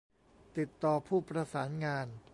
[0.57, 2.07] ติดต่อผู้ประสานงาน